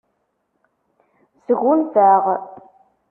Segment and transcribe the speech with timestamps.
[1.45, 2.23] Sgunfaɣ.